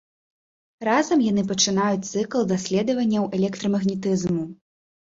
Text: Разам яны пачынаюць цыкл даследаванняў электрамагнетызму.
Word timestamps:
Разам 0.87 1.19
яны 1.25 1.43
пачынаюць 1.53 2.09
цыкл 2.11 2.41
даследаванняў 2.53 3.31
электрамагнетызму. 3.41 4.43